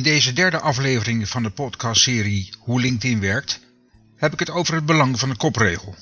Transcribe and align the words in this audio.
In 0.00 0.06
deze 0.06 0.32
derde 0.32 0.60
aflevering 0.60 1.28
van 1.28 1.42
de 1.42 1.50
podcastserie 1.50 2.52
Hoe 2.58 2.80
LinkedIn 2.80 3.20
werkt, 3.20 3.60
heb 4.16 4.32
ik 4.32 4.38
het 4.38 4.50
over 4.50 4.74
het 4.74 4.86
belang 4.86 5.18
van 5.18 5.28
de 5.28 5.36
kopregel. 5.36 5.94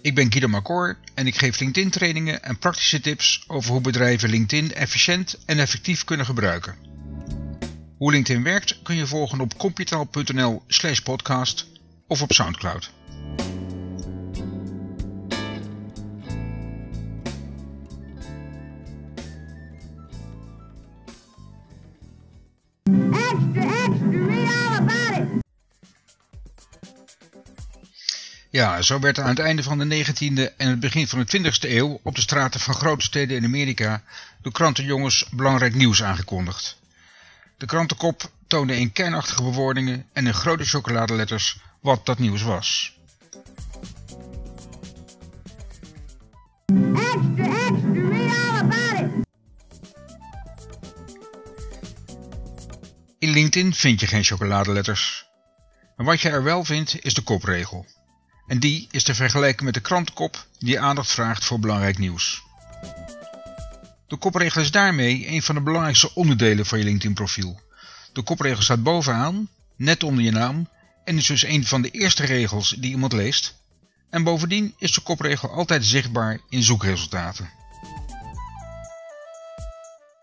Ik 0.00 0.14
ben 0.14 0.30
Guido 0.30 0.48
Macor 0.48 0.98
en 1.14 1.26
ik 1.26 1.36
geef 1.36 1.60
LinkedIn 1.60 1.90
trainingen 1.90 2.42
en 2.42 2.58
praktische 2.58 3.00
tips 3.00 3.44
over 3.46 3.70
hoe 3.70 3.80
bedrijven 3.80 4.30
LinkedIn 4.30 4.74
efficiënt 4.74 5.38
en 5.46 5.58
effectief 5.58 6.04
kunnen 6.04 6.26
gebruiken. 6.26 6.74
Hoe 7.98 8.12
LinkedIn 8.12 8.42
werkt 8.42 8.82
kun 8.82 8.96
je 8.96 9.06
volgen 9.06 9.40
op 9.40 9.58
computaal.nl 9.58 10.62
slash 10.66 10.98
podcast 10.98 11.66
of 12.06 12.22
op 12.22 12.32
Soundcloud. 12.32 12.90
Ja, 28.60 28.82
zo 28.82 28.98
werd 28.98 29.18
aan 29.18 29.28
het 29.28 29.38
einde 29.38 29.62
van 29.62 29.78
de 29.78 30.04
19e 30.04 30.56
en 30.56 30.68
het 30.68 30.80
begin 30.80 31.08
van 31.08 31.24
de 31.24 31.38
20e 31.38 31.70
eeuw 31.70 32.00
op 32.02 32.14
de 32.14 32.20
straten 32.20 32.60
van 32.60 32.74
grote 32.74 33.04
steden 33.04 33.36
in 33.36 33.44
Amerika 33.44 34.02
door 34.42 34.52
krantenjongens 34.52 35.26
belangrijk 35.30 35.74
nieuws 35.74 36.02
aangekondigd. 36.02 36.78
De 37.56 37.66
krantenkop 37.66 38.30
toonde 38.46 38.76
in 38.76 38.92
kernachtige 38.92 39.42
bewoordingen 39.42 40.06
en 40.12 40.26
in 40.26 40.34
grote 40.34 40.64
chocoladeletters 40.64 41.58
wat 41.80 42.06
dat 42.06 42.18
nieuws 42.18 42.42
was. 42.42 42.98
Extra, 46.94 47.44
extra, 47.66 47.92
read 47.92 48.30
all 48.30 48.58
about 48.58 49.00
it. 49.00 49.26
In 53.18 53.30
LinkedIn 53.30 53.74
vind 53.74 54.00
je 54.00 54.06
geen 54.06 54.24
chocoladeletters. 54.24 55.26
Maar 55.96 56.06
wat 56.06 56.20
je 56.20 56.28
er 56.28 56.42
wel 56.42 56.64
vindt 56.64 57.04
is 57.04 57.14
de 57.14 57.22
kopregel. 57.22 57.86
En 58.50 58.58
die 58.58 58.88
is 58.90 59.02
te 59.02 59.14
vergelijken 59.14 59.64
met 59.64 59.74
de 59.74 59.80
krantenkop 59.80 60.46
die 60.58 60.80
aandacht 60.80 61.10
vraagt 61.10 61.44
voor 61.44 61.60
belangrijk 61.60 61.98
nieuws. 61.98 62.42
De 64.06 64.16
kopregel 64.16 64.60
is 64.60 64.70
daarmee 64.70 65.28
een 65.28 65.42
van 65.42 65.54
de 65.54 65.60
belangrijkste 65.60 66.14
onderdelen 66.14 66.66
van 66.66 66.78
je 66.78 66.84
LinkedIn 66.84 67.14
profiel. 67.14 67.60
De 68.12 68.22
kopregel 68.22 68.62
staat 68.62 68.82
bovenaan, 68.82 69.48
net 69.76 70.02
onder 70.02 70.24
je 70.24 70.30
naam, 70.30 70.68
en 71.04 71.16
is 71.16 71.26
dus 71.26 71.42
een 71.42 71.66
van 71.66 71.82
de 71.82 71.90
eerste 71.90 72.24
regels 72.24 72.74
die 72.78 72.90
iemand 72.90 73.12
leest. 73.12 73.54
En 74.08 74.22
bovendien 74.22 74.74
is 74.78 74.92
de 74.92 75.00
kopregel 75.00 75.50
altijd 75.50 75.84
zichtbaar 75.84 76.40
in 76.48 76.62
zoekresultaten. 76.62 77.50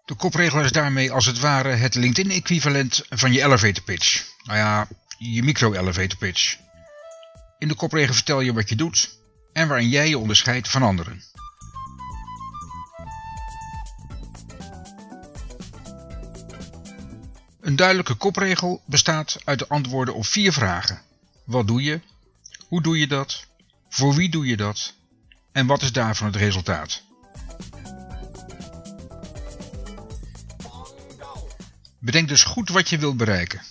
De 0.06 0.16
kopregel 0.16 0.62
is 0.62 0.72
daarmee 0.72 1.12
als 1.12 1.25
het 1.25 1.39
ware 1.39 1.69
het 1.69 1.95
LinkedIn-equivalent 1.95 3.02
van 3.09 3.31
je 3.31 3.44
elevator 3.44 3.84
pitch. 3.84 4.25
Nou 4.44 4.58
ja, 4.58 4.88
je 5.17 5.44
micro-elevator 5.44 6.17
pitch. 6.17 6.58
In 7.59 7.67
de 7.67 7.75
kopregel 7.75 8.13
vertel 8.13 8.41
je 8.41 8.53
wat 8.53 8.69
je 8.69 8.75
doet 8.75 9.17
en 9.53 9.67
waarin 9.67 9.89
jij 9.89 10.09
je 10.09 10.17
onderscheidt 10.17 10.69
van 10.69 10.83
anderen. 10.83 11.23
Een 17.61 17.75
duidelijke 17.75 18.13
kopregel 18.13 18.81
bestaat 18.85 19.38
uit 19.44 19.59
de 19.59 19.67
antwoorden 19.67 20.13
op 20.13 20.25
vier 20.25 20.53
vragen. 20.53 21.02
Wat 21.44 21.67
doe 21.67 21.83
je? 21.83 22.02
Hoe 22.67 22.81
doe 22.81 22.97
je 23.00 23.08
dat? 23.08 23.47
Voor 23.89 24.13
wie 24.13 24.29
doe 24.29 24.45
je 24.45 24.57
dat? 24.57 24.94
En 25.51 25.66
wat 25.66 25.81
is 25.81 25.91
daarvan 25.91 26.28
het 26.28 26.35
resultaat? 26.35 27.03
Bedenk 32.00 32.28
dus 32.28 32.44
goed 32.44 32.69
wat 32.69 32.89
je 32.89 32.97
wilt 32.97 33.18
bereiken. 33.18 33.62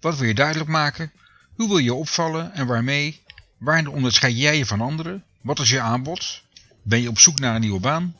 Wat 0.00 0.16
wil 0.16 0.28
je 0.28 0.34
duidelijk 0.34 0.70
maken? 0.70 1.12
Hoe 1.56 1.68
wil 1.68 1.78
je 1.78 1.94
opvallen 1.94 2.54
en 2.54 2.66
waarmee? 2.66 3.22
Waarin 3.58 3.88
onderscheid 3.88 4.38
jij 4.38 4.58
je 4.58 4.66
van 4.66 4.80
anderen? 4.80 5.24
Wat 5.40 5.58
is 5.58 5.70
je 5.70 5.80
aanbod? 5.80 6.42
Ben 6.82 7.00
je 7.00 7.08
op 7.08 7.18
zoek 7.18 7.38
naar 7.38 7.54
een 7.54 7.60
nieuwe 7.60 7.80
baan? 7.80 8.16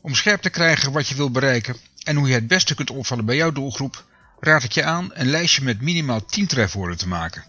Om 0.00 0.14
scherp 0.14 0.42
te 0.42 0.50
krijgen 0.50 0.92
wat 0.92 1.08
je 1.08 1.14
wilt 1.14 1.32
bereiken 1.32 1.76
en 2.02 2.16
hoe 2.16 2.28
je 2.28 2.34
het 2.34 2.46
beste 2.46 2.74
kunt 2.74 2.90
opvallen 2.90 3.24
bij 3.24 3.36
jouw 3.36 3.52
doelgroep, 3.52 4.04
raad 4.40 4.62
ik 4.62 4.72
je 4.72 4.84
aan 4.84 5.10
een 5.12 5.30
lijstje 5.30 5.62
met 5.62 5.80
minimaal 5.80 6.24
10 6.24 6.46
trefwoorden 6.46 6.96
te 6.96 7.08
maken. 7.08 7.44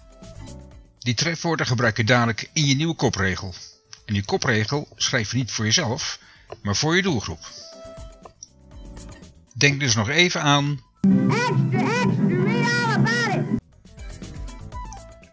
Die 1.00 1.14
trefwoorden 1.14 1.66
gebruik 1.66 1.98
je 1.98 2.03
dadelijk 2.03 2.50
in 2.53 2.66
je 2.66 2.75
nieuwe 2.75 2.96
kopregel. 2.96 3.53
En 4.06 4.14
die 4.14 4.25
kopregel 4.25 4.88
schrijf 4.96 5.31
je 5.31 5.38
niet 5.38 5.52
voor 5.52 5.66
jezelf, 5.66 6.19
maar 6.62 6.75
voor 6.75 6.96
je 6.96 7.02
doelgroep. 7.02 7.40
Denk 9.59 9.80
dus 9.80 9.96
nog 9.96 10.09
even 10.09 10.42
aan, 10.42 10.81
Extra, 11.02 11.56
extra, 11.72 13.46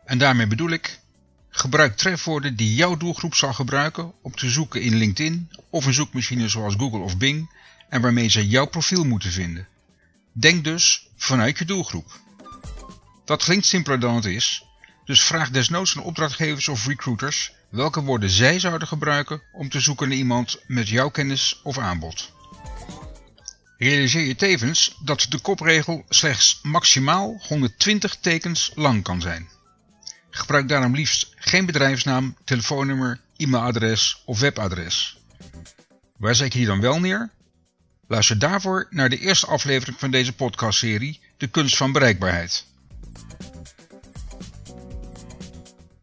en 0.04 0.18
daarmee 0.18 0.46
bedoel 0.46 0.70
ik, 0.70 1.00
gebruik 1.48 1.96
trefwoorden 1.96 2.56
die 2.56 2.74
jouw 2.74 2.96
doelgroep 2.96 3.34
zal 3.34 3.52
gebruiken 3.52 4.12
om 4.22 4.34
te 4.34 4.50
zoeken 4.50 4.82
in 4.82 4.94
LinkedIn 4.94 5.50
of 5.70 5.86
een 5.86 5.94
zoekmachine 5.94 6.48
zoals 6.48 6.74
Google 6.74 6.98
of 6.98 7.16
Bing 7.16 7.50
en 7.88 8.00
waarmee 8.00 8.28
ze 8.28 8.48
jouw 8.48 8.66
profiel 8.66 9.04
moeten 9.04 9.30
vinden. 9.30 9.68
Denk 10.32 10.64
dus 10.64 11.08
vanuit 11.16 11.58
je 11.58 11.64
doelgroep. 11.64 12.20
Dat 13.24 13.44
klinkt 13.44 13.66
simpeler 13.66 14.00
dan 14.00 14.14
het 14.14 14.24
is, 14.24 14.64
dus 15.04 15.22
vraag 15.22 15.50
desnoods 15.50 15.96
aan 15.96 16.02
opdrachtgevers 16.02 16.68
of 16.68 16.86
recruiters 16.86 17.52
welke 17.68 18.02
woorden 18.02 18.30
zij 18.30 18.58
zouden 18.58 18.88
gebruiken 18.88 19.42
om 19.52 19.68
te 19.68 19.80
zoeken 19.80 20.08
naar 20.08 20.16
iemand 20.16 20.56
met 20.66 20.88
jouw 20.88 21.08
kennis 21.08 21.60
of 21.62 21.78
aanbod. 21.78 22.34
Realiseer 23.78 24.26
je 24.26 24.36
tevens 24.36 24.96
dat 25.00 25.26
de 25.28 25.38
kopregel 25.38 26.04
slechts 26.08 26.60
maximaal 26.62 27.40
120 27.48 28.16
tekens 28.20 28.72
lang 28.74 29.02
kan 29.02 29.20
zijn. 29.20 29.48
Gebruik 30.30 30.68
daarom 30.68 30.94
liefst 30.94 31.32
geen 31.36 31.66
bedrijfsnaam, 31.66 32.36
telefoonnummer, 32.44 33.20
e-mailadres 33.36 34.22
of 34.24 34.40
webadres. 34.40 35.18
Waar 36.16 36.34
zet 36.34 36.52
je 36.52 36.58
die 36.58 36.68
dan 36.68 36.80
wel 36.80 37.00
neer? 37.00 37.30
Luister 38.08 38.38
daarvoor 38.38 38.86
naar 38.90 39.08
de 39.08 39.18
eerste 39.18 39.46
aflevering 39.46 39.98
van 39.98 40.10
deze 40.10 40.32
podcastserie 40.32 41.20
De 41.36 41.46
kunst 41.46 41.76
van 41.76 41.92
bereikbaarheid. 41.92 42.64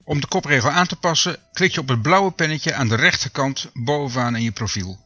Om 0.04 0.20
de 0.20 0.28
kopregel 0.28 0.70
aan 0.70 0.88
te 0.88 0.96
passen, 0.96 1.38
klik 1.54 1.74
je 1.74 1.80
op 1.80 1.88
het 1.88 2.02
blauwe 2.02 2.32
pennetje 2.32 2.74
aan 2.74 2.88
de 2.88 2.96
rechterkant 2.96 3.70
bovenaan 3.74 4.36
in 4.36 4.44
je 4.44 4.52
profiel. 4.52 5.00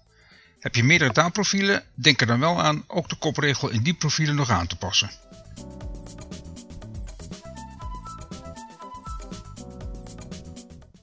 Heb 0.59 0.75
je 0.75 0.83
meerdere 0.83 1.11
taalprofielen, 1.11 1.83
denk 1.93 2.21
er 2.21 2.27
dan 2.27 2.39
wel 2.39 2.63
aan 2.63 2.83
ook 2.87 3.09
de 3.09 3.15
kopregel 3.15 3.69
in 3.69 3.83
die 3.83 3.93
profielen 3.93 4.35
nog 4.35 4.49
aan 4.49 4.67
te 4.67 4.75
passen. 4.75 5.09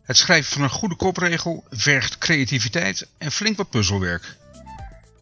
Het 0.03 0.17
schrijven 0.17 0.53
van 0.53 0.63
een 0.63 0.71
goede 0.71 0.97
kopregel 0.97 1.65
vergt 1.71 2.19
creativiteit 2.19 3.09
en 3.19 3.33
flink 3.33 3.57
wat 3.57 3.71
puzzelwerk. 3.71 4.37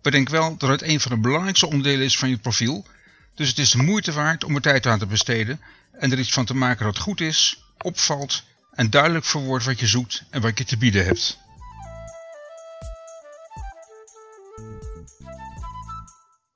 Bedenk 0.02 0.28
wel 0.28 0.56
dat 0.56 0.68
het 0.68 0.82
een 0.82 1.00
van 1.00 1.10
de 1.10 1.20
belangrijkste 1.20 1.66
onderdelen 1.66 2.04
is 2.04 2.18
van 2.18 2.28
je 2.28 2.38
profiel, 2.38 2.86
dus 3.34 3.48
het 3.48 3.58
is 3.58 3.70
de 3.70 3.82
moeite 3.82 4.12
waard 4.12 4.44
om 4.44 4.54
er 4.54 4.60
tijd 4.60 4.86
aan 4.86 4.98
te 4.98 5.06
besteden 5.06 5.60
en 5.92 6.12
er 6.12 6.18
iets 6.18 6.32
van 6.32 6.44
te 6.44 6.54
maken 6.54 6.84
dat 6.84 6.98
goed 6.98 7.20
is, 7.20 7.64
opvalt 7.78 8.42
en 8.72 8.90
duidelijk 8.90 9.24
verwoordt 9.24 9.64
wat 9.64 9.80
je 9.80 9.86
zoekt 9.86 10.24
en 10.30 10.40
wat 10.40 10.58
je 10.58 10.64
te 10.64 10.76
bieden 10.76 11.04
hebt. 11.04 11.38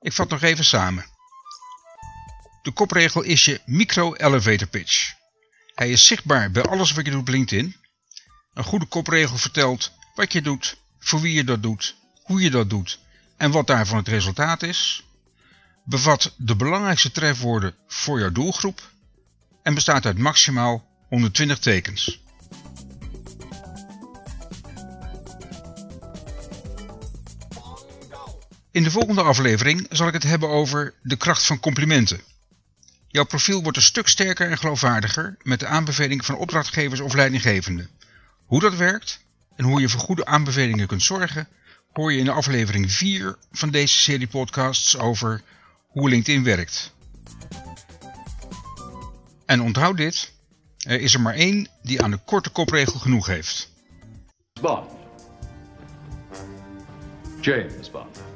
Ik 0.07 0.13
vat 0.13 0.29
nog 0.29 0.41
even 0.41 0.65
samen. 0.65 1.05
De 2.61 2.71
kopregel 2.71 3.21
is 3.21 3.45
je 3.45 3.61
micro-elevator 3.65 4.67
pitch. 4.67 5.13
Hij 5.75 5.89
is 5.89 6.05
zichtbaar 6.05 6.51
bij 6.51 6.63
alles 6.63 6.91
wat 6.91 7.05
je 7.05 7.11
doet 7.11 7.19
op 7.19 7.27
LinkedIn. 7.27 7.75
Een 8.53 8.63
goede 8.63 8.85
kopregel 8.85 9.37
vertelt 9.37 9.91
wat 10.15 10.33
je 10.33 10.41
doet, 10.41 10.77
voor 10.99 11.21
wie 11.21 11.33
je 11.33 11.43
dat 11.43 11.63
doet, 11.63 11.95
hoe 12.23 12.41
je 12.41 12.49
dat 12.49 12.69
doet 12.69 12.99
en 13.37 13.51
wat 13.51 13.67
daarvan 13.67 13.97
het 13.97 14.07
resultaat 14.07 14.63
is. 14.63 15.03
Bevat 15.83 16.33
de 16.37 16.55
belangrijkste 16.55 17.11
trefwoorden 17.11 17.75
voor 17.87 18.19
jouw 18.19 18.31
doelgroep 18.31 18.91
en 19.63 19.73
bestaat 19.73 20.05
uit 20.05 20.17
maximaal 20.17 20.85
120 21.07 21.59
tekens. 21.59 22.19
In 28.77 28.83
de 28.83 28.91
volgende 28.91 29.21
aflevering 29.21 29.87
zal 29.89 30.07
ik 30.07 30.13
het 30.13 30.23
hebben 30.23 30.49
over 30.49 30.93
de 31.01 31.15
kracht 31.15 31.45
van 31.45 31.59
complimenten. 31.59 32.21
Jouw 33.07 33.23
profiel 33.23 33.61
wordt 33.61 33.77
een 33.77 33.83
stuk 33.83 34.07
sterker 34.07 34.49
en 34.49 34.57
geloofwaardiger 34.57 35.37
met 35.41 35.59
de 35.59 35.65
aanbeveling 35.65 36.25
van 36.25 36.35
opdrachtgevers 36.35 36.99
of 36.99 37.13
leidinggevenden. 37.13 37.89
Hoe 38.45 38.59
dat 38.59 38.75
werkt 38.75 39.19
en 39.55 39.65
hoe 39.65 39.81
je 39.81 39.89
voor 39.89 39.99
goede 39.99 40.25
aanbevelingen 40.25 40.87
kunt 40.87 41.03
zorgen, 41.03 41.47
hoor 41.93 42.11
je 42.11 42.19
in 42.19 42.25
de 42.25 42.31
aflevering 42.31 42.91
4 42.91 43.37
van 43.51 43.69
deze 43.69 43.97
serie 43.97 44.27
podcasts 44.27 44.97
over 44.97 45.41
hoe 45.87 46.09
LinkedIn 46.09 46.43
werkt. 46.43 46.93
En 49.45 49.61
onthoud 49.61 49.97
dit, 49.97 50.33
er 50.77 51.01
is 51.01 51.13
er 51.13 51.21
maar 51.21 51.35
één 51.35 51.67
die 51.81 52.03
aan 52.03 52.11
de 52.11 52.19
korte 52.25 52.49
kopregel 52.49 52.99
genoeg 52.99 53.27
heeft. 53.27 53.71
Bond. 54.61 54.89
James 57.41 57.91
Bond. 57.91 58.26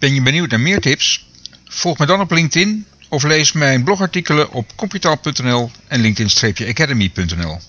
Ben 0.00 0.14
je 0.14 0.22
benieuwd 0.22 0.50
naar 0.50 0.60
meer 0.60 0.80
tips? 0.80 1.26
Volg 1.64 1.98
me 1.98 2.06
dan 2.06 2.20
op 2.20 2.30
LinkedIn 2.30 2.86
of 3.08 3.22
lees 3.22 3.52
mijn 3.52 3.84
blogartikelen 3.84 4.52
op 4.52 4.76
computaal.nl 4.76 5.70
en 5.88 6.00
linkedin-academy.nl. 6.00 7.60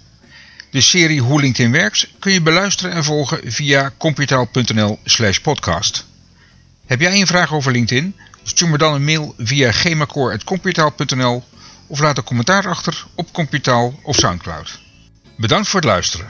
De 0.69 0.81
serie 0.81 1.21
Hoe 1.21 1.41
LinkedIn 1.41 1.71
werkt 1.71 2.07
kun 2.19 2.31
je 2.31 2.41
beluisteren 2.41 2.91
en 2.91 3.03
volgen 3.03 3.51
via 3.51 3.93
computaal.nl 3.97 4.99
slash 5.05 5.37
podcast. 5.37 6.05
Heb 6.85 6.99
jij 6.99 7.19
een 7.19 7.27
vraag 7.27 7.53
over 7.53 7.71
LinkedIn? 7.71 8.15
Stuur 8.43 8.69
me 8.69 8.77
dan 8.77 8.93
een 8.93 9.03
mail 9.03 9.35
via 9.37 9.71
gmacore.computaal.nl 9.71 11.43
of 11.87 11.99
laat 11.99 12.17
een 12.17 12.23
commentaar 12.23 12.67
achter 12.67 13.05
op 13.15 13.33
Computaal 13.33 13.99
of 14.03 14.15
Soundcloud. 14.15 14.79
Bedankt 15.37 15.67
voor 15.67 15.79
het 15.79 15.89
luisteren. 15.89 16.27